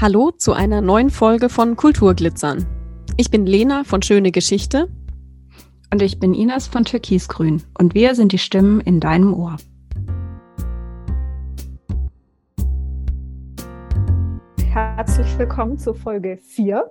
[0.00, 2.64] Hallo zu einer neuen Folge von Kulturglitzern.
[3.16, 4.88] Ich bin Lena von Schöne Geschichte.
[5.92, 7.64] Und ich bin Ines von Türkisgrün.
[7.76, 9.56] Und wir sind die Stimmen in deinem Ohr.
[15.38, 16.90] Herzlich willkommen zu Folge 4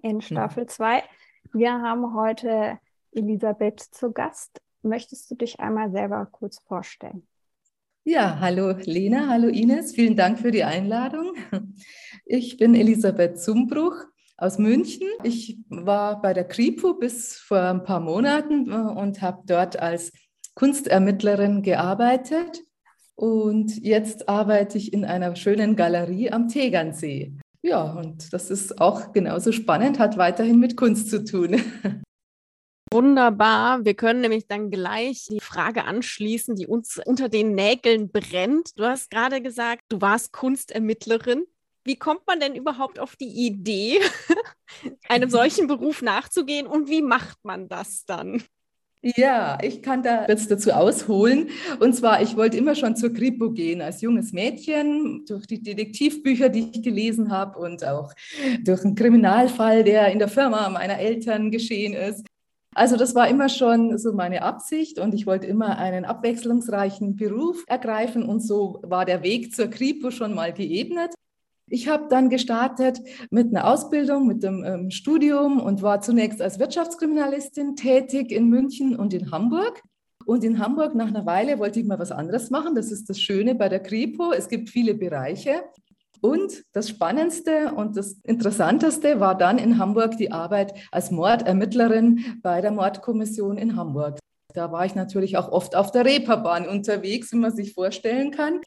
[0.00, 1.02] in Staffel 2.
[1.52, 2.78] Wir haben heute
[3.12, 4.62] Elisabeth zu Gast.
[4.80, 7.26] Möchtest du dich einmal selber kurz vorstellen?
[8.02, 11.34] Ja, hallo Lena, hallo Ines, vielen Dank für die Einladung.
[12.24, 13.96] Ich bin Elisabeth Zumbruch
[14.38, 15.08] aus München.
[15.22, 20.12] Ich war bei der Kripo bis vor ein paar Monaten äh, und habe dort als
[20.54, 22.62] Kunstermittlerin gearbeitet.
[23.16, 27.34] Und jetzt arbeite ich in einer schönen Galerie am Tegernsee.
[27.66, 31.60] Ja, und das ist auch genauso spannend, hat weiterhin mit Kunst zu tun.
[32.92, 33.84] Wunderbar.
[33.84, 38.78] Wir können nämlich dann gleich die Frage anschließen, die uns unter den Nägeln brennt.
[38.78, 41.44] Du hast gerade gesagt, du warst Kunstermittlerin.
[41.82, 43.98] Wie kommt man denn überhaupt auf die Idee,
[45.08, 48.44] einem solchen Beruf nachzugehen und wie macht man das dann?
[49.02, 51.50] Ja, ich kann da jetzt dazu ausholen.
[51.78, 56.48] Und zwar, ich wollte immer schon zur Kripo gehen als junges Mädchen, durch die Detektivbücher,
[56.48, 58.12] die ich gelesen habe und auch
[58.64, 62.26] durch einen Kriminalfall, der in der Firma meiner Eltern geschehen ist.
[62.74, 67.64] Also das war immer schon so meine Absicht und ich wollte immer einen abwechslungsreichen Beruf
[67.68, 71.14] ergreifen und so war der Weg zur Kripo schon mal geebnet.
[71.68, 73.00] Ich habe dann gestartet
[73.30, 78.94] mit einer Ausbildung, mit dem ähm, Studium und war zunächst als Wirtschaftskriminalistin tätig in München
[78.96, 79.82] und in Hamburg.
[80.26, 82.76] Und in Hamburg nach einer Weile wollte ich mal was anderes machen.
[82.76, 84.32] Das ist das Schöne bei der Kripo.
[84.32, 85.62] Es gibt viele Bereiche.
[86.20, 92.60] Und das Spannendste und das Interessanteste war dann in Hamburg die Arbeit als Mordermittlerin bei
[92.60, 94.18] der Mordkommission in Hamburg.
[94.54, 98.60] Da war ich natürlich auch oft auf der Reeperbahn unterwegs, wie man sich vorstellen kann.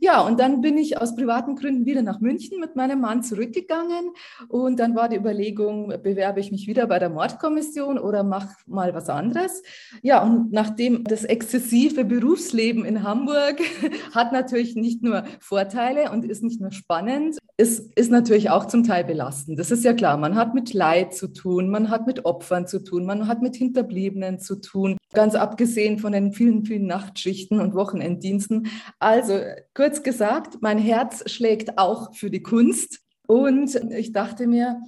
[0.00, 4.10] Ja, und dann bin ich aus privaten Gründen wieder nach München mit meinem Mann zurückgegangen.
[4.48, 8.94] Und dann war die Überlegung, bewerbe ich mich wieder bei der Mordkommission oder mache mal
[8.94, 9.62] was anderes.
[10.02, 13.60] Ja, und nachdem das exzessive Berufsleben in Hamburg
[14.14, 18.84] hat natürlich nicht nur Vorteile und ist nicht nur spannend, es ist natürlich auch zum
[18.84, 19.58] Teil belastend.
[19.58, 22.84] Das ist ja klar, man hat mit Leid zu tun, man hat mit Opfern zu
[22.84, 27.74] tun, man hat mit Hinterbliebenen zu tun, ganz abgesehen von den vielen, vielen Nachtschichten und
[27.74, 28.68] Wochenenddiensten.
[28.98, 29.40] Also
[29.72, 34.80] kurz gesagt, mein Herz schlägt auch für die Kunst und ich dachte mir,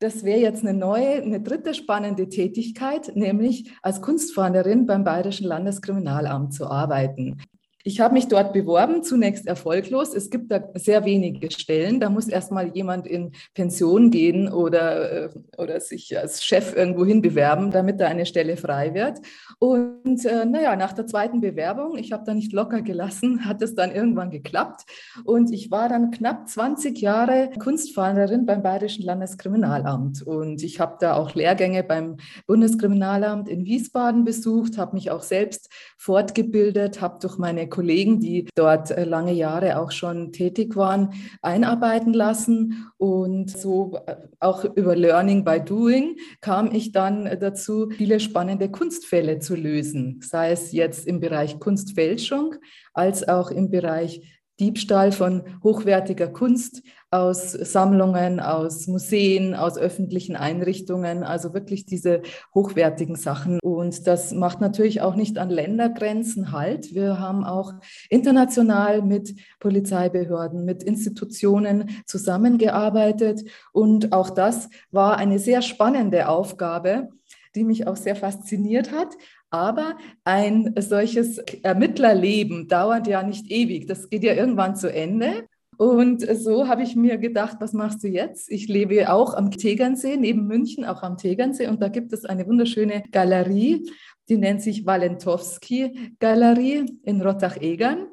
[0.00, 6.52] das wäre jetzt eine neue, eine dritte spannende Tätigkeit, nämlich als Kunstfahnderin beim Bayerischen Landeskriminalamt
[6.52, 7.40] zu arbeiten.
[7.86, 10.14] Ich habe mich dort beworben, zunächst erfolglos.
[10.14, 12.00] Es gibt da sehr wenige Stellen.
[12.00, 15.28] Da muss erstmal jemand in Pension gehen oder, äh,
[15.58, 19.18] oder sich als Chef irgendwo hin bewerben, damit da eine Stelle frei wird.
[19.58, 23.74] Und äh, naja, nach der zweiten Bewerbung, ich habe da nicht locker gelassen, hat es
[23.74, 24.86] dann irgendwann geklappt.
[25.24, 30.22] Und ich war dann knapp 20 Jahre Kunstfahrerin beim Bayerischen Landeskriminalamt.
[30.22, 32.16] Und ich habe da auch Lehrgänge beim
[32.46, 35.68] Bundeskriminalamt in Wiesbaden besucht, habe mich auch selbst
[35.98, 41.12] fortgebildet, habe durch meine Kollegen, die dort äh, lange Jahre auch schon tätig waren,
[41.42, 42.86] einarbeiten lassen.
[42.98, 49.40] Und so äh, auch über Learning by Doing kam ich dann dazu, viele spannende Kunstfälle
[49.40, 52.54] zu lösen, sei es jetzt im Bereich Kunstfälschung
[52.92, 56.82] als auch im Bereich Diebstahl von hochwertiger Kunst
[57.14, 63.60] aus Sammlungen, aus Museen, aus öffentlichen Einrichtungen, also wirklich diese hochwertigen Sachen.
[63.62, 66.92] Und das macht natürlich auch nicht an Ländergrenzen Halt.
[66.92, 67.74] Wir haben auch
[68.10, 73.44] international mit Polizeibehörden, mit Institutionen zusammengearbeitet.
[73.72, 77.10] Und auch das war eine sehr spannende Aufgabe,
[77.54, 79.14] die mich auch sehr fasziniert hat.
[79.50, 83.86] Aber ein solches Ermittlerleben dauert ja nicht ewig.
[83.86, 85.44] Das geht ja irgendwann zu Ende.
[85.76, 88.50] Und so habe ich mir gedacht, was machst du jetzt?
[88.50, 91.68] Ich lebe auch am Tegernsee, neben München, auch am Tegernsee.
[91.68, 93.90] Und da gibt es eine wunderschöne Galerie,
[94.28, 98.06] die nennt sich Walentowski Galerie in Rottach-Egern.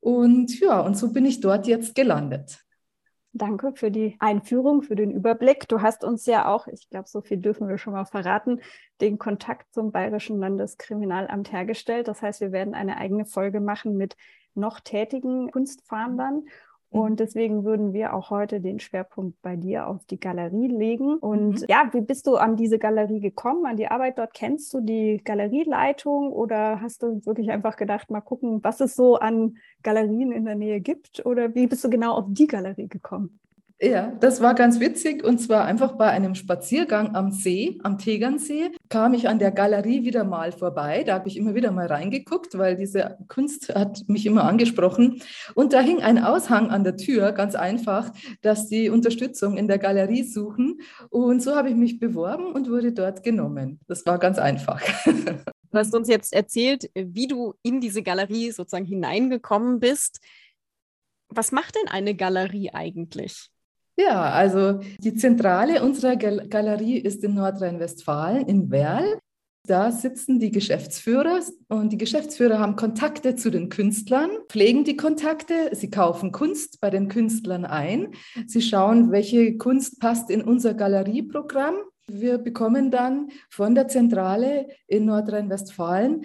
[0.00, 2.62] Und ja, und so bin ich dort jetzt gelandet.
[3.32, 5.68] Danke für die Einführung, für den Überblick.
[5.68, 8.60] Du hast uns ja auch, ich glaube, so viel dürfen wir schon mal verraten,
[9.02, 12.08] den Kontakt zum Bayerischen Landeskriminalamt hergestellt.
[12.08, 14.16] Das heißt, wir werden eine eigene Folge machen mit
[14.54, 16.44] noch tätigen Kunstfahndern.
[16.90, 21.16] Und deswegen würden wir auch heute den Schwerpunkt bei dir auf die Galerie legen.
[21.18, 21.66] Und mhm.
[21.68, 24.32] ja, wie bist du an diese Galerie gekommen, an die Arbeit dort?
[24.34, 29.16] Kennst du die Galerieleitung oder hast du wirklich einfach gedacht, mal gucken, was es so
[29.16, 31.24] an Galerien in der Nähe gibt?
[31.26, 33.40] Oder wie bist du genau auf die Galerie gekommen?
[33.78, 38.70] Ja, das war ganz witzig und zwar einfach bei einem Spaziergang am See, am Tegernsee,
[38.88, 41.04] kam ich an der Galerie wieder mal vorbei.
[41.04, 45.20] Da habe ich immer wieder mal reingeguckt, weil diese Kunst hat mich immer angesprochen.
[45.54, 49.78] Und da hing ein Aushang an der Tür, ganz einfach, dass die Unterstützung in der
[49.78, 50.80] Galerie suchen.
[51.10, 53.78] Und so habe ich mich beworben und wurde dort genommen.
[53.88, 54.82] Das war ganz einfach.
[55.72, 60.20] Du hast uns jetzt erzählt, wie du in diese Galerie sozusagen hineingekommen bist.
[61.28, 63.50] Was macht denn eine Galerie eigentlich?
[63.98, 69.18] Ja, also die Zentrale unserer Galerie ist in Nordrhein-Westfalen, in Werl.
[69.66, 75.70] Da sitzen die Geschäftsführer und die Geschäftsführer haben Kontakte zu den Künstlern, pflegen die Kontakte,
[75.72, 78.12] sie kaufen Kunst bei den Künstlern ein,
[78.46, 81.74] sie schauen, welche Kunst passt in unser Galerieprogramm.
[82.08, 86.24] Wir bekommen dann von der Zentrale in Nordrhein-Westfalen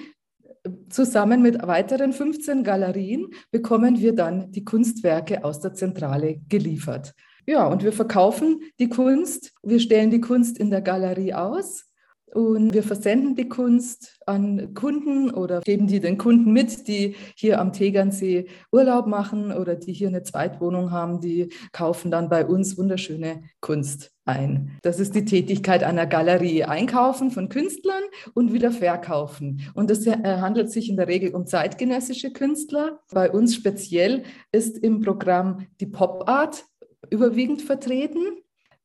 [0.89, 7.15] zusammen mit weiteren 15 Galerien bekommen wir dann die Kunstwerke aus der Zentrale geliefert.
[7.45, 9.53] Ja, und wir verkaufen die Kunst.
[9.63, 11.91] Wir stellen die Kunst in der Galerie aus
[12.33, 17.59] und wir versenden die Kunst an Kunden oder geben die den Kunden mit, die hier
[17.59, 22.77] am Tegernsee Urlaub machen oder die hier eine Zweitwohnung haben, die kaufen dann bei uns
[22.77, 24.77] wunderschöne Kunst ein.
[24.81, 26.63] Das ist die Tätigkeit einer Galerie.
[26.63, 28.03] Einkaufen von Künstlern
[28.33, 29.69] und wieder verkaufen.
[29.73, 32.99] Und es handelt sich in der Regel um zeitgenössische Künstler.
[33.11, 34.23] Bei uns speziell
[34.53, 36.65] ist im Programm die Pop Art
[37.09, 38.21] überwiegend vertreten.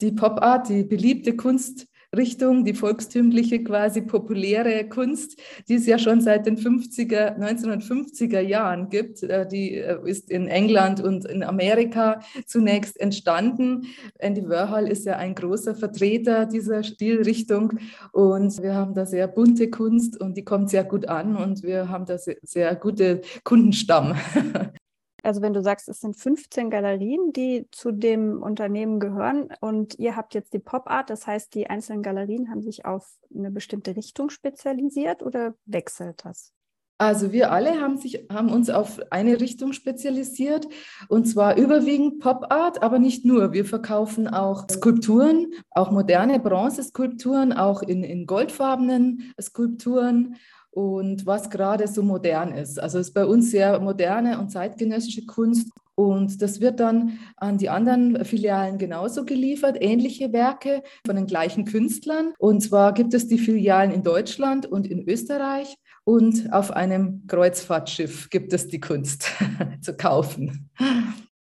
[0.01, 6.21] Die Pop Art, die beliebte Kunstrichtung, die volkstümliche, quasi populäre Kunst, die es ja schon
[6.21, 12.21] seit den 50er, 1950er Jahren gibt, äh, die äh, ist in England und in Amerika
[12.47, 13.87] zunächst entstanden.
[14.19, 17.79] Andy Warhol ist ja ein großer Vertreter dieser Stilrichtung
[18.13, 21.89] und wir haben da sehr bunte Kunst und die kommt sehr gut an und wir
[21.89, 24.15] haben da sehr, sehr gute Kundenstamm.
[25.27, 30.15] Also wenn du sagst, es sind 15 Galerien, die zu dem Unternehmen gehören und ihr
[30.15, 33.97] habt jetzt die Pop Art, das heißt, die einzelnen Galerien haben sich auf eine bestimmte
[33.97, 36.53] Richtung spezialisiert oder wechselt das?
[36.99, 40.69] Also wir alle haben, sich, haben uns auf eine Richtung spezialisiert
[41.09, 43.53] und zwar überwiegend Pop Art, aber nicht nur.
[43.53, 50.37] Wir verkaufen auch Skulpturen, auch moderne Bronzeskulpturen, auch in, in goldfarbenen Skulpturen
[50.77, 52.79] und was gerade so modern ist.
[52.79, 57.57] Also es ist bei uns sehr moderne und zeitgenössische Kunst und das wird dann an
[57.57, 62.35] die anderen Filialen genauso geliefert, ähnliche Werke von den gleichen Künstlern.
[62.39, 65.75] Und zwar gibt es die Filialen in Deutschland und in Österreich
[66.05, 69.33] und auf einem Kreuzfahrtschiff gibt es die Kunst
[69.81, 70.69] zu kaufen.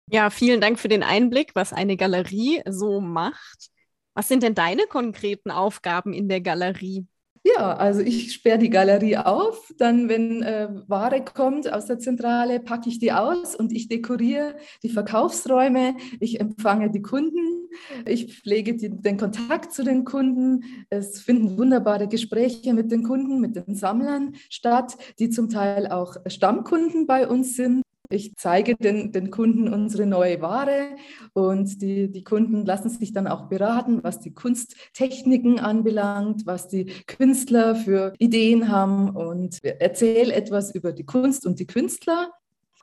[0.07, 3.69] Ja, vielen Dank für den Einblick, was eine Galerie so macht.
[4.15, 7.05] Was sind denn deine konkreten Aufgaben in der Galerie?
[7.43, 12.59] Ja, also ich sperre die Galerie auf, dann, wenn äh, Ware kommt aus der Zentrale,
[12.59, 17.69] packe ich die aus und ich dekoriere die Verkaufsräume, ich empfange die Kunden,
[18.05, 20.63] ich pflege die, den Kontakt zu den Kunden.
[20.89, 26.17] Es finden wunderbare Gespräche mit den Kunden, mit den Sammlern statt, die zum Teil auch
[26.27, 27.83] Stammkunden bei uns sind.
[28.11, 30.95] Ich zeige den, den Kunden unsere neue Ware
[31.33, 36.85] und die, die Kunden lassen sich dann auch beraten, was die Kunsttechniken anbelangt, was die
[37.05, 42.31] Künstler für Ideen haben und erzähle etwas über die Kunst und die Künstler.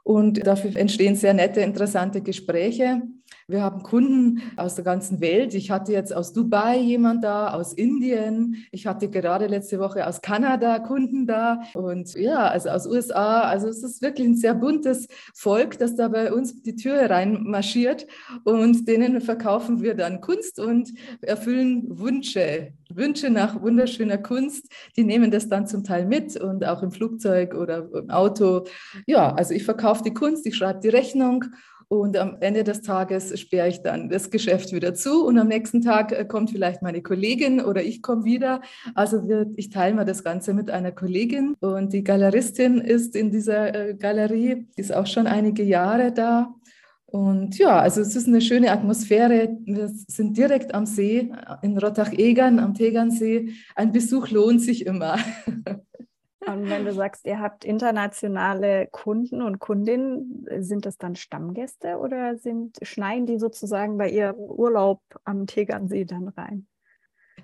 [0.04, 3.02] Und dafür entstehen sehr nette, interessante Gespräche.
[3.48, 5.54] Wir haben Kunden aus der ganzen Welt.
[5.54, 8.66] Ich hatte jetzt aus Dubai jemand da, aus Indien.
[8.72, 13.42] Ich hatte gerade letzte Woche aus Kanada Kunden da und ja, also aus USA.
[13.42, 18.08] Also es ist wirklich ein sehr buntes Volk, das da bei uns die Tür reinmarschiert
[18.42, 22.72] und denen verkaufen wir dann Kunst und erfüllen Wünsche.
[22.92, 27.54] Wünsche nach wunderschöner Kunst, die nehmen das dann zum Teil mit und auch im Flugzeug
[27.54, 28.64] oder im Auto.
[29.06, 31.44] Ja, also ich verkaufe die Kunst, ich schreibe die Rechnung
[31.88, 35.82] und am Ende des Tages sperre ich dann das Geschäft wieder zu und am nächsten
[35.82, 38.60] Tag äh, kommt vielleicht meine Kollegin oder ich komme wieder.
[38.94, 43.30] Also wir, ich teile mir das Ganze mit einer Kollegin und die Galeristin ist in
[43.30, 46.52] dieser äh, Galerie, ist auch schon einige Jahre da.
[47.06, 49.56] Und ja, also es ist eine schöne Atmosphäre.
[49.64, 53.52] Wir sind direkt am See in Rottach-Egern am Tegernsee.
[53.76, 55.16] Ein Besuch lohnt sich immer.
[56.46, 62.36] Und wenn du sagst, ihr habt internationale Kunden und Kundinnen, sind das dann Stammgäste oder
[62.38, 66.68] sind, schneiden die sozusagen bei ihrem Urlaub am Tegernsee dann rein?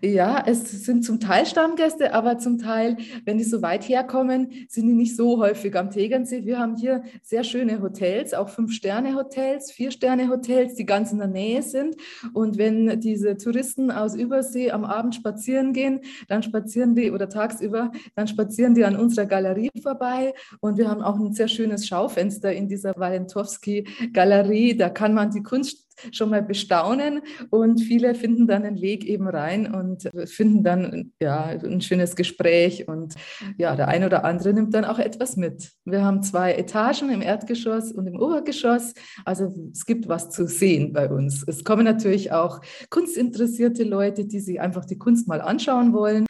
[0.05, 4.89] Ja, es sind zum Teil Stammgäste, aber zum Teil, wenn die so weit herkommen, sind
[4.89, 6.45] die nicht so häufig am Tegernsee.
[6.45, 11.95] Wir haben hier sehr schöne Hotels, auch Fünf-Sterne-Hotels, Vier-Sterne-Hotels, die ganz in der Nähe sind.
[12.33, 17.93] Und wenn diese Touristen aus Übersee am Abend spazieren gehen, dann spazieren die oder tagsüber,
[18.17, 20.35] dann spazieren die an unserer Galerie vorbei.
[20.59, 24.77] Und wir haben auch ein sehr schönes Schaufenster in dieser Walentowski-Galerie.
[24.77, 29.29] Da kann man die Kunst schon mal bestaunen und viele finden dann einen Weg eben
[29.29, 33.15] rein und finden dann ja ein schönes Gespräch und
[33.59, 35.73] ja, der eine oder andere nimmt dann auch etwas mit.
[35.85, 38.95] Wir haben zwei Etagen im Erdgeschoss und im Obergeschoss,
[39.25, 41.45] also es gibt was zu sehen bei uns.
[41.47, 46.27] Es kommen natürlich auch kunstinteressierte Leute, die sich einfach die Kunst mal anschauen wollen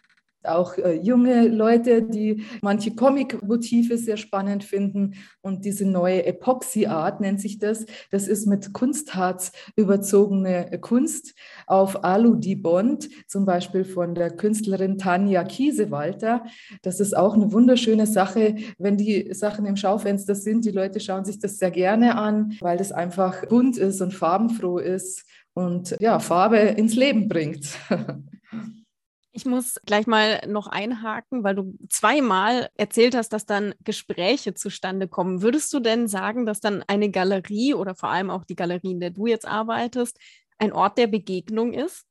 [0.47, 5.15] auch äh, junge Leute, die manche Comic-Motive sehr spannend finden.
[5.41, 7.87] Und diese neue Epoxy-Art nennt sich das.
[8.11, 11.35] Das ist mit Kunstharz überzogene Kunst
[11.67, 16.45] auf Alu-Dibond, zum Beispiel von der Künstlerin Tanja Kiesewalter.
[16.83, 20.65] Das ist auch eine wunderschöne Sache, wenn die Sachen im Schaufenster sind.
[20.65, 24.79] Die Leute schauen sich das sehr gerne an, weil das einfach bunt ist und farbenfroh
[24.79, 27.67] ist und ja, Farbe ins Leben bringt.
[29.35, 35.09] Ich muss gleich mal noch einhaken, weil du zweimal erzählt hast, dass dann Gespräche zustande
[35.09, 35.41] kommen.
[35.41, 39.01] Würdest du denn sagen, dass dann eine Galerie oder vor allem auch die Galerie, in
[39.01, 40.19] der du jetzt arbeitest,
[40.59, 42.05] ein Ort der Begegnung ist?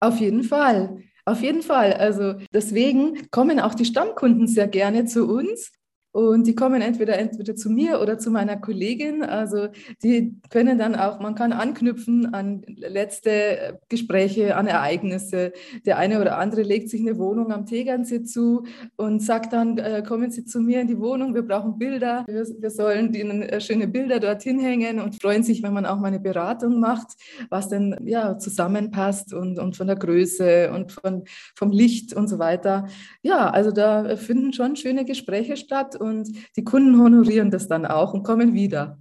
[0.00, 1.02] Auf jeden Fall.
[1.24, 1.92] Auf jeden Fall.
[1.92, 5.70] Also deswegen kommen auch die Stammkunden sehr gerne zu uns,
[6.18, 9.22] und die kommen entweder, entweder zu mir oder zu meiner Kollegin.
[9.22, 9.68] Also
[10.02, 15.52] die können dann auch, man kann anknüpfen an letzte Gespräche, an Ereignisse.
[15.86, 18.64] Der eine oder andere legt sich eine Wohnung am Tegernsee zu
[18.96, 22.24] und sagt dann, äh, kommen Sie zu mir in die Wohnung, wir brauchen Bilder.
[22.26, 26.00] Wir, wir sollen Ihnen äh, schöne Bilder dorthin hängen und freuen sich, wenn man auch
[26.00, 27.14] mal eine Beratung macht,
[27.48, 31.22] was denn ja, zusammenpasst und, und von der Größe und von,
[31.54, 32.88] vom Licht und so weiter.
[33.22, 36.07] Ja, also da finden schon schöne Gespräche statt und
[36.56, 38.98] die Kunden honorieren das dann auch und kommen wieder.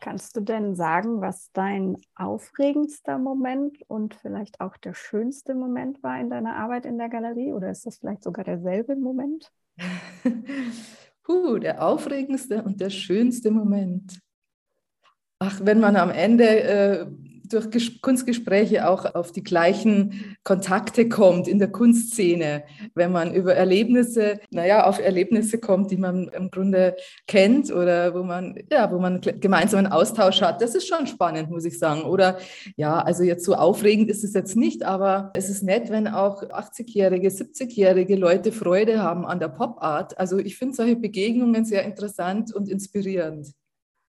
[0.00, 6.18] Kannst du denn sagen, was dein aufregendster Moment und vielleicht auch der schönste Moment war
[6.18, 7.52] in deiner Arbeit in der Galerie?
[7.52, 9.52] Oder ist das vielleicht sogar derselbe Moment?
[11.22, 14.20] Puh, der aufregendste und der schönste Moment.
[15.38, 17.06] Ach, wenn man am Ende äh,
[17.52, 22.64] durch Kunstgespräche auch auf die gleichen Kontakte kommt in der Kunstszene,
[22.94, 28.22] wenn man über Erlebnisse, naja, auf Erlebnisse kommt, die man im Grunde kennt oder wo
[28.22, 30.62] man, ja, wo man gemeinsam einen Austausch hat.
[30.62, 32.02] Das ist schon spannend, muss ich sagen.
[32.02, 32.38] Oder
[32.76, 36.42] ja, also jetzt so aufregend ist es jetzt nicht, aber es ist nett, wenn auch
[36.42, 40.18] 80-jährige, 70-jährige Leute Freude haben an der Pop-Art.
[40.18, 43.52] Also ich finde solche Begegnungen sehr interessant und inspirierend.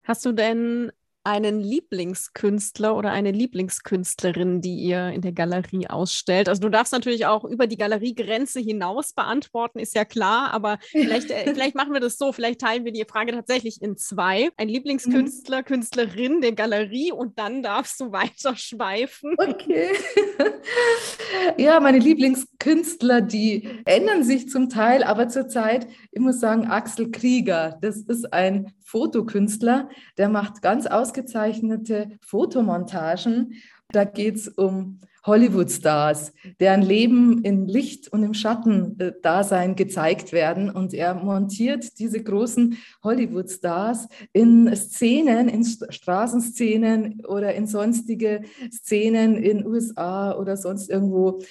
[0.04, 0.92] Hast du denn
[1.24, 6.50] einen Lieblingskünstler oder eine Lieblingskünstlerin, die ihr in der Galerie ausstellt?
[6.50, 11.30] Also du darfst natürlich auch über die Galeriegrenze hinaus beantworten, ist ja klar, aber vielleicht,
[11.30, 14.50] äh, vielleicht machen wir das so, vielleicht teilen wir die Frage tatsächlich in zwei.
[14.58, 15.66] Ein Lieblingskünstler, mhm.
[15.66, 19.36] Künstlerin der Galerie und dann darfst du weiter schweifen.
[19.38, 19.90] Okay.
[21.58, 27.78] ja, meine Lieblingskünstler, die ändern sich zum Teil, aber zurzeit, ich muss sagen, Axel Krieger,
[27.82, 33.56] das ist ein Fotokünstler, der macht ganz ausgezeichnete Fotomontagen.
[33.90, 40.72] Da geht es um Hollywood-Stars, deren Leben in Licht und im Schatten-Dasein gezeigt werden.
[40.72, 48.42] Und er montiert diese großen Hollywood-Stars in Szenen, in Straßenszenen oder in sonstige
[48.72, 51.42] Szenen in USA oder sonst irgendwo.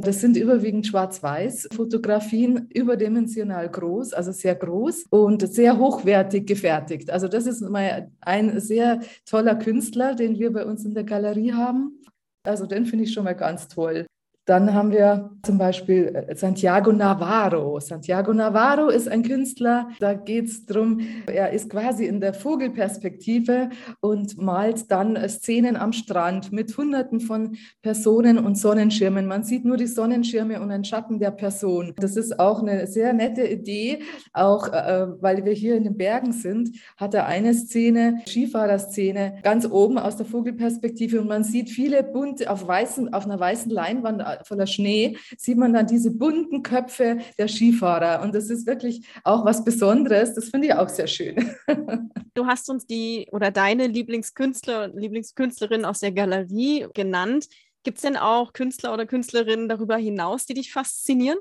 [0.00, 7.10] Das sind überwiegend Schwarz-Weiß-Fotografien, überdimensional groß, also sehr groß und sehr hochwertig gefertigt.
[7.10, 11.52] Also das ist mal ein sehr toller Künstler, den wir bei uns in der Galerie
[11.52, 12.00] haben.
[12.44, 14.06] Also den finde ich schon mal ganz toll.
[14.48, 17.78] Dann haben wir zum Beispiel äh, Santiago Navarro.
[17.80, 23.68] Santiago Navarro ist ein Künstler, da geht es darum, er ist quasi in der Vogelperspektive
[24.00, 29.26] und malt dann Szenen am Strand mit Hunderten von Personen und Sonnenschirmen.
[29.26, 31.92] Man sieht nur die Sonnenschirme und einen Schatten der Person.
[31.98, 33.98] Das ist auch eine sehr nette Idee,
[34.32, 39.66] auch äh, weil wir hier in den Bergen sind, hat er eine Szene, Skifahrerszene, ganz
[39.70, 44.37] oben aus der Vogelperspektive und man sieht viele bunte, auf, weißen, auf einer weißen Leinwand
[44.44, 48.22] voller Schnee, sieht man dann diese bunten Köpfe der Skifahrer.
[48.22, 50.34] Und das ist wirklich auch was Besonderes.
[50.34, 51.50] Das finde ich auch sehr schön.
[52.34, 57.48] Du hast uns die oder deine Lieblingskünstler und Lieblingskünstlerin aus der Galerie genannt.
[57.82, 61.38] Gibt es denn auch Künstler oder Künstlerinnen darüber hinaus, die dich faszinieren?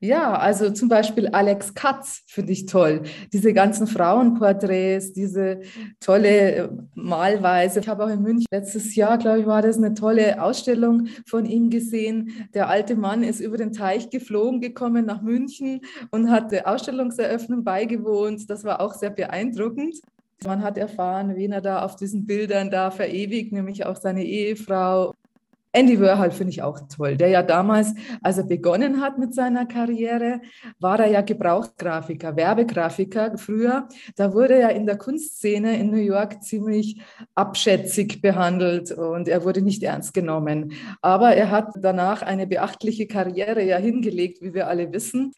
[0.00, 3.02] Ja, also zum Beispiel Alex Katz finde ich toll.
[3.32, 5.62] Diese ganzen Frauenporträts, diese
[5.98, 7.80] tolle äh, Malweise.
[7.80, 11.46] Ich habe auch in München letztes Jahr, glaube ich, war das eine tolle Ausstellung von
[11.46, 12.48] ihm gesehen.
[12.54, 15.80] Der alte Mann ist über den Teich geflogen gekommen nach München
[16.12, 18.48] und hat der Ausstellungseröffnung beigewohnt.
[18.48, 19.96] Das war auch sehr beeindruckend.
[20.44, 25.12] Man hat erfahren, wen er da auf diesen Bildern da verewigt, nämlich auch seine Ehefrau.
[25.72, 29.66] Andy Warhol finde ich auch toll, der ja damals, als er begonnen hat mit seiner
[29.66, 30.40] Karriere,
[30.78, 33.88] war er ja Gebrauchsgrafiker, Werbegrafiker früher.
[34.16, 37.00] Da wurde er in der Kunstszene in New York ziemlich
[37.34, 40.72] abschätzig behandelt und er wurde nicht ernst genommen.
[41.02, 45.32] Aber er hat danach eine beachtliche Karriere ja hingelegt, wie wir alle wissen.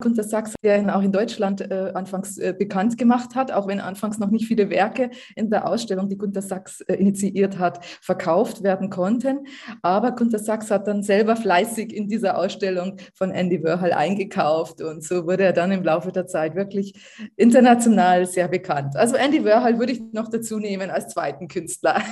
[0.00, 3.80] Gunter Sachs, der ihn auch in Deutschland äh, anfangs äh, bekannt gemacht hat, auch wenn
[3.80, 8.62] anfangs noch nicht viele Werke in der Ausstellung, die Gunter Sachs äh, initiiert hat, verkauft
[8.62, 9.46] werden konnten.
[9.82, 15.04] Aber Gunter Sachs hat dann selber fleißig in dieser Ausstellung von Andy Warhol eingekauft und
[15.04, 16.94] so wurde er dann im Laufe der Zeit wirklich
[17.36, 18.96] international sehr bekannt.
[18.96, 22.02] Also Andy Warhol würde ich noch dazu nehmen als zweiten Künstler.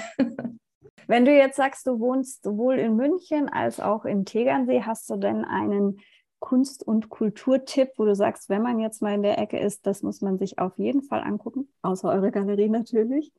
[1.08, 5.16] Wenn du jetzt sagst, du wohnst sowohl in München als auch in Tegernsee, hast du
[5.16, 6.00] denn einen
[6.40, 10.02] Kunst- und Kulturtipp, wo du sagst, wenn man jetzt mal in der Ecke ist, das
[10.02, 13.32] muss man sich auf jeden Fall angucken, außer eure Galerie natürlich?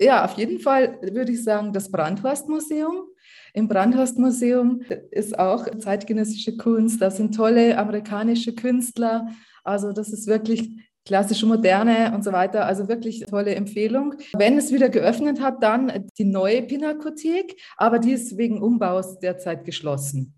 [0.00, 3.08] Ja, auf jeden Fall würde ich sagen, das Brandhorst-Museum.
[3.52, 9.28] Im Brandhorst-Museum ist auch zeitgenössische Kunst, da sind tolle amerikanische Künstler.
[9.64, 12.66] Also das ist wirklich klassische Moderne und so weiter.
[12.66, 14.14] Also wirklich tolle Empfehlung.
[14.34, 19.64] Wenn es wieder geöffnet hat, dann die neue Pinakothek, aber die ist wegen Umbaus derzeit
[19.64, 20.37] geschlossen.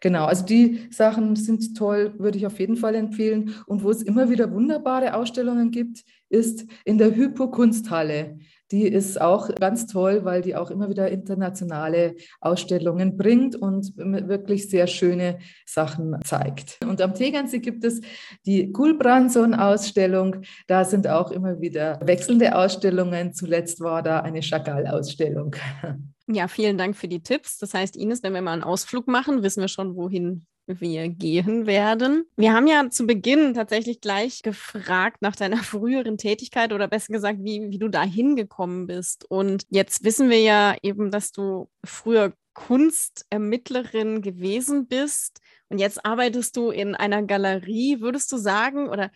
[0.00, 3.54] Genau, also die Sachen sind toll, würde ich auf jeden Fall empfehlen.
[3.66, 8.38] Und wo es immer wieder wunderbare Ausstellungen gibt, ist in der Hypo-Kunsthalle.
[8.72, 14.68] Die ist auch ganz toll, weil die auch immer wieder internationale Ausstellungen bringt und wirklich
[14.68, 16.78] sehr schöne Sachen zeigt.
[16.84, 18.00] Und am Tegernsee gibt es
[18.44, 20.42] die Gulbranson-Ausstellung.
[20.66, 23.32] Da sind auch immer wieder wechselnde Ausstellungen.
[23.34, 25.54] Zuletzt war da eine Chagall-Ausstellung.
[26.28, 27.56] Ja, vielen Dank für die Tipps.
[27.58, 31.66] Das heißt, Ines, wenn wir mal einen Ausflug machen, wissen wir schon, wohin wir gehen
[31.66, 32.24] werden.
[32.36, 37.38] Wir haben ja zu Beginn tatsächlich gleich gefragt nach deiner früheren Tätigkeit oder besser gesagt,
[37.42, 39.24] wie, wie du da hingekommen bist.
[39.30, 46.56] Und jetzt wissen wir ja eben, dass du früher Kunstermittlerin gewesen bist und jetzt arbeitest
[46.56, 48.00] du in einer Galerie.
[48.00, 49.10] Würdest du sagen oder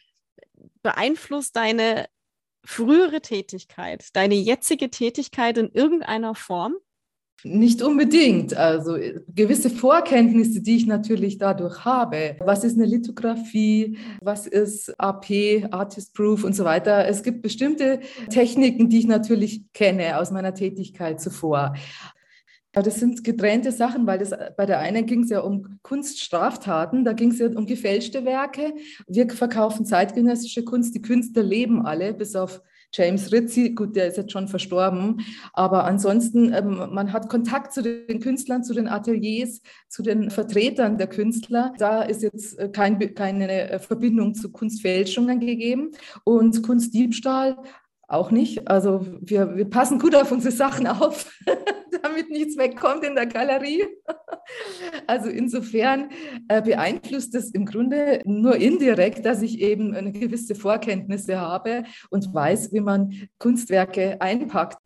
[0.83, 2.07] beeinflusst deine
[2.64, 6.75] frühere Tätigkeit, deine jetzige Tätigkeit in irgendeiner Form?
[7.42, 8.54] Nicht unbedingt.
[8.54, 8.96] Also
[9.34, 12.36] gewisse Vorkenntnisse, die ich natürlich dadurch habe.
[12.40, 13.98] Was ist eine Lithografie?
[14.20, 17.06] Was ist AP, Artist Proof und so weiter?
[17.06, 21.74] Es gibt bestimmte Techniken, die ich natürlich kenne aus meiner Tätigkeit zuvor.
[22.72, 27.14] Das sind getrennte Sachen, weil das, bei der einen ging es ja um Kunststraftaten, da
[27.14, 28.74] ging es ja um gefälschte Werke.
[29.08, 34.16] Wir verkaufen zeitgenössische Kunst, die Künstler leben alle, bis auf James Rizzi, gut, der ist
[34.16, 39.60] jetzt schon verstorben, aber ansonsten, ähm, man hat Kontakt zu den Künstlern, zu den Ateliers,
[39.88, 41.72] zu den Vertretern der Künstler.
[41.78, 45.92] Da ist jetzt äh, kein, keine äh, Verbindung zu Kunstfälschungen gegeben
[46.24, 47.56] und Kunstdiebstahl
[48.10, 48.68] auch nicht.
[48.68, 51.32] Also wir, wir passen gut auf unsere Sachen auf,
[52.02, 53.84] damit nichts wegkommt in der Galerie.
[55.06, 56.10] Also insofern
[56.49, 62.34] äh, beeinflusst es im Grunde nur indirekt, dass ich eben eine gewisse Vorkenntnisse habe und
[62.34, 64.78] weiß, wie man Kunstwerke einpackt.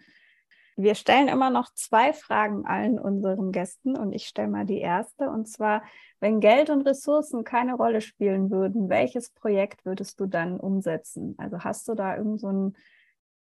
[0.77, 5.31] Wir stellen immer noch zwei Fragen allen unseren Gästen und ich stelle mal die erste
[5.31, 5.85] und zwar,
[6.21, 11.37] wenn Geld und Ressourcen keine Rolle spielen würden, welches Projekt würdest du dann umsetzen?
[11.39, 12.49] Also hast du da irgend so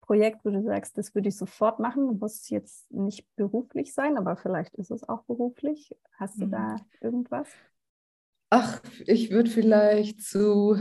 [0.06, 4.36] Projekt, wo du sagst, das würde ich sofort machen, muss jetzt nicht beruflich sein, aber
[4.36, 5.96] vielleicht ist es auch beruflich.
[6.13, 6.52] Hast du mhm.
[6.52, 7.48] da irgendwas?
[8.50, 10.78] Ach, ich würde vielleicht zu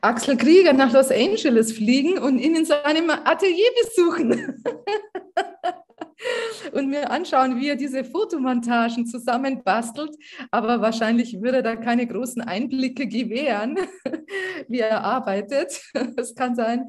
[0.00, 4.64] Axel Krieger nach Los Angeles fliegen und ihn in seinem Atelier besuchen.
[6.72, 10.16] und mir anschauen, wie er diese Fotomontagen zusammenbastelt.
[10.50, 13.78] Aber wahrscheinlich würde er da keine großen Einblicke gewähren,
[14.68, 15.82] wie er arbeitet.
[16.16, 16.86] Es kann sein,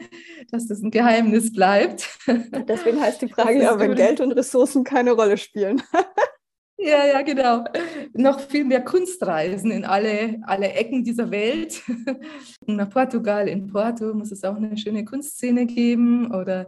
[0.51, 2.07] dass das ein Geheimnis bleibt.
[2.67, 5.81] Deswegen heißt die Frage ja, wenn Geld und Ressourcen keine Rolle spielen.
[6.77, 7.63] Ja, ja, genau.
[8.13, 11.81] Noch viel mehr Kunstreisen in alle, alle Ecken dieser Welt.
[12.65, 16.33] Nach Portugal, in Porto muss es auch eine schöne Kunstszene geben.
[16.33, 16.67] Oder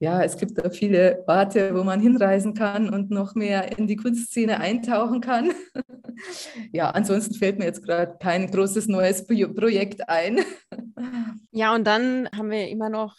[0.00, 3.96] ja, es gibt da viele Orte, wo man hinreisen kann und noch mehr in die
[3.96, 5.52] Kunstszene eintauchen kann.
[6.72, 10.40] Ja, ansonsten fällt mir jetzt gerade kein großes neues Projekt ein.
[11.50, 13.16] Ja, und dann haben wir immer noch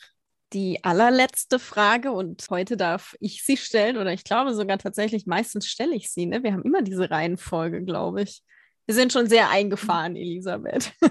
[0.53, 5.67] die allerletzte Frage und heute darf ich sie stellen oder ich glaube sogar tatsächlich, meistens
[5.67, 6.25] stelle ich sie.
[6.25, 6.43] Ne?
[6.43, 8.43] Wir haben immer diese Reihenfolge, glaube ich.
[8.85, 10.93] Wir sind schon sehr eingefahren, Elisabeth.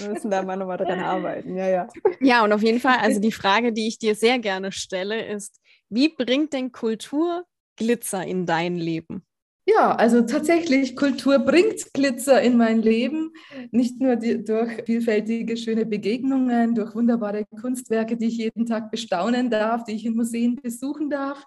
[0.00, 1.88] Wir müssen da mal nochmal dran arbeiten, ja, ja.
[2.20, 5.60] Ja, und auf jeden Fall, also die Frage, die ich dir sehr gerne stelle, ist,
[5.90, 7.44] wie bringt denn Kultur
[7.76, 9.26] Glitzer in dein Leben?
[9.70, 13.32] Ja, also tatsächlich, Kultur bringt Glitzer in mein Leben.
[13.70, 19.50] Nicht nur die, durch vielfältige, schöne Begegnungen, durch wunderbare Kunstwerke, die ich jeden Tag bestaunen
[19.50, 21.46] darf, die ich in Museen besuchen darf.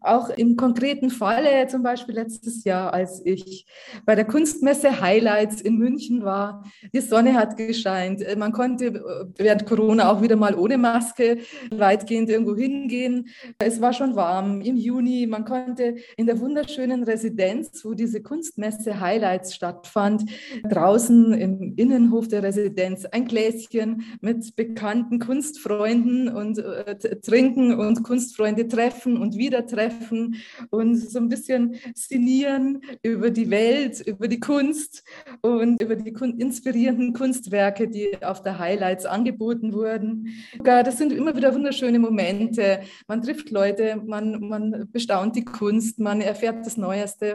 [0.00, 3.66] Auch im konkreten Falle, zum Beispiel letztes Jahr, als ich
[4.06, 6.64] bei der Kunstmesse Highlights in München war.
[6.94, 8.24] Die Sonne hat gescheint.
[8.38, 9.04] Man konnte
[9.36, 13.28] während Corona auch wieder mal ohne Maske weitgehend irgendwo hingehen.
[13.58, 15.26] Es war schon warm im Juni.
[15.26, 20.24] Man konnte in der wunderschönen Residenz Residenz, wo diese Kunstmesse Highlights stattfand,
[20.68, 28.68] draußen im Innenhof der Residenz ein Gläschen mit bekannten Kunstfreunden und äh, trinken und Kunstfreunde
[28.68, 30.36] treffen und wieder treffen
[30.70, 35.04] und so ein bisschen sinnieren über die Welt, über die Kunst
[35.40, 40.28] und über die kun inspirierenden Kunstwerke, die auf der Highlights angeboten wurden.
[40.62, 42.80] Das sind immer wieder wunderschöne Momente.
[43.08, 47.31] Man trifft Leute, man, man bestaunt die Kunst, man erfährt das Neueste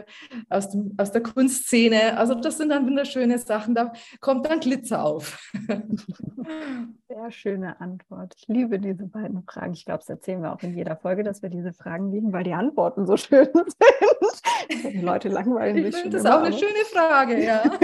[0.48, 2.16] aus, dem, aus der Kunstszene.
[2.16, 5.52] Also das sind dann wunderschöne Sachen, da kommt dann Glitzer auf.
[7.08, 8.34] Sehr schöne Antwort.
[8.36, 9.72] Ich liebe diese beiden Fragen.
[9.72, 12.44] Ich glaube, das erzählen wir auch in jeder Folge, dass wir diese Fragen lieben, weil
[12.44, 14.92] die Antworten so schön sind.
[14.92, 15.94] Die Leute langweilen sich.
[15.94, 17.62] Ich finde das auch eine schöne Frage, ja.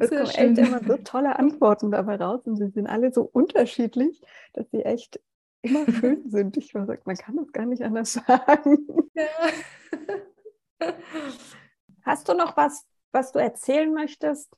[0.00, 0.56] es kommen schön.
[0.56, 4.82] echt immer so tolle Antworten dabei raus und sie sind alle so unterschiedlich, dass sie
[4.82, 5.20] echt
[5.62, 6.56] immer schön sind.
[6.56, 8.78] Ich sage, man kann das gar nicht anders sagen.
[9.14, 9.24] Ja.
[12.04, 14.52] Hast du noch was, was du erzählen möchtest,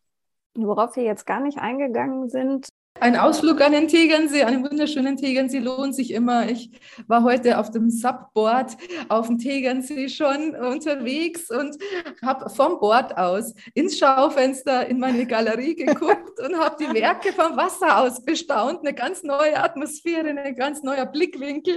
[0.54, 2.68] worauf wir jetzt gar nicht eingegangen sind?
[3.00, 6.50] Ein Ausflug an den Tegernsee, an den wunderschönen Tegernsee lohnt sich immer.
[6.50, 6.70] Ich
[7.06, 8.76] war heute auf dem Subboard
[9.08, 11.78] auf dem Tegernsee schon unterwegs und
[12.22, 17.56] habe vom Board aus ins Schaufenster in meine Galerie geguckt und habe die Werke vom
[17.56, 18.80] Wasser aus bestaunt.
[18.80, 21.76] Eine ganz neue Atmosphäre, ein ganz neuer Blickwinkel.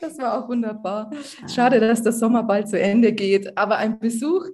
[0.00, 1.10] Das war auch wunderbar.
[1.48, 4.46] Schade, dass der Sommer bald zu Ende geht, aber ein Besuch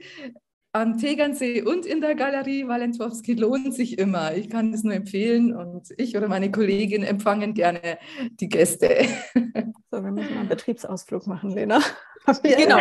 [0.72, 4.34] am Tegernsee und in der Galerie Walentowski lohnt sich immer.
[4.34, 7.98] Ich kann es nur empfehlen und ich oder meine Kollegin empfangen gerne
[8.40, 9.06] die Gäste.
[9.94, 11.80] So, wir müssen mal einen Betriebsausflug machen, Lena.
[12.42, 12.78] Genau.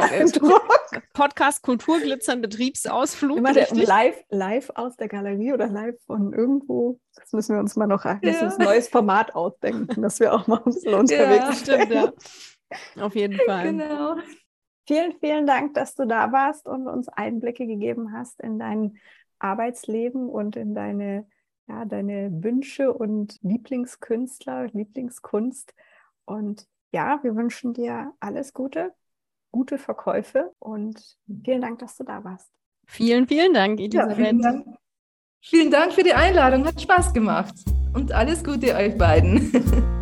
[1.14, 3.40] Podcast Kulturglitzern Betriebsausflug.
[3.40, 7.00] Immer der, live, live aus der Galerie oder live von irgendwo.
[7.16, 8.20] Das müssen wir uns mal noch ja.
[8.22, 11.82] ein neues Format ausdenken, dass wir auch mal ein bisschen unterwegs ja, sind.
[11.82, 13.04] Stimmt, ja.
[13.04, 13.64] Auf jeden Fall.
[13.64, 14.16] Genau.
[14.88, 18.98] Vielen, vielen Dank, dass du da warst und uns Einblicke gegeben hast in dein
[19.40, 21.28] Arbeitsleben und in deine,
[21.68, 25.74] ja, deine Wünsche und Lieblingskünstler, Lieblingskunst.
[26.26, 28.94] Und ja, wir wünschen dir alles Gute,
[29.52, 32.50] gute Verkäufe und vielen Dank, dass du da warst.
[32.86, 34.18] Vielen, vielen Dank, Elisabeth.
[34.18, 34.66] Ja, vielen, Dank.
[35.42, 37.54] vielen Dank für die Einladung, hat Spaß gemacht
[37.94, 39.52] und alles Gute euch beiden.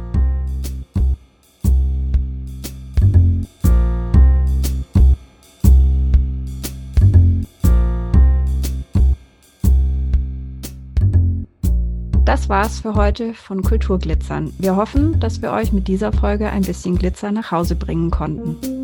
[12.49, 14.51] Das war's für heute von Kulturglitzern.
[14.57, 18.78] Wir hoffen, dass wir euch mit dieser Folge ein bisschen Glitzer nach Hause bringen konnten.